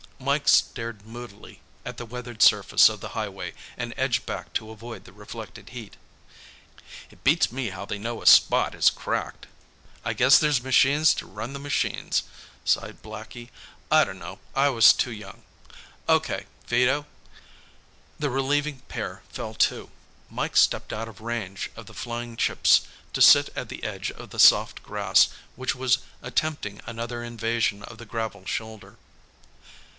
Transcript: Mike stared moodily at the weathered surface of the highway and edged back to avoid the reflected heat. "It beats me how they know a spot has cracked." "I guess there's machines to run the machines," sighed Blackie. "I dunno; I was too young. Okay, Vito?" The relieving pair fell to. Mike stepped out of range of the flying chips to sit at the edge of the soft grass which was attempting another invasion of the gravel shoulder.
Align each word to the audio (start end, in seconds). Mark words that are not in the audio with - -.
Mike 0.19 0.47
stared 0.47 1.05
moodily 1.05 1.61
at 1.85 1.97
the 1.97 2.05
weathered 2.05 2.41
surface 2.41 2.89
of 2.89 3.01
the 3.01 3.09
highway 3.09 3.53
and 3.77 3.93
edged 3.97 4.25
back 4.25 4.51
to 4.53 4.69
avoid 4.71 5.03
the 5.03 5.13
reflected 5.13 5.69
heat. 5.69 5.95
"It 7.09 7.23
beats 7.23 7.51
me 7.51 7.69
how 7.69 7.85
they 7.85 7.97
know 7.99 8.21
a 8.21 8.25
spot 8.27 8.73
has 8.73 8.89
cracked." 8.89 9.47
"I 10.05 10.13
guess 10.13 10.37
there's 10.37 10.61
machines 10.61 11.13
to 11.15 11.25
run 11.27 11.53
the 11.53 11.59
machines," 11.59 12.23
sighed 12.65 13.03
Blackie. 13.03 13.49
"I 13.91 14.03
dunno; 14.03 14.39
I 14.55 14.69
was 14.69 14.93
too 14.93 15.11
young. 15.11 15.43
Okay, 16.09 16.45
Vito?" 16.67 17.05
The 18.17 18.29
relieving 18.29 18.81
pair 18.89 19.21
fell 19.31 19.53
to. 19.55 19.91
Mike 20.29 20.57
stepped 20.57 20.93
out 20.93 21.09
of 21.09 21.21
range 21.21 21.69
of 21.75 21.87
the 21.87 21.93
flying 21.95 22.37
chips 22.37 22.81
to 23.13 23.21
sit 23.21 23.49
at 23.55 23.69
the 23.69 23.83
edge 23.83 24.09
of 24.11 24.29
the 24.31 24.39
soft 24.39 24.81
grass 24.81 25.29
which 25.55 25.75
was 25.75 25.99
attempting 26.23 26.79
another 26.85 27.23
invasion 27.23 27.83
of 27.83 27.97
the 27.99 28.05
gravel 28.05 28.45
shoulder. 28.45 28.97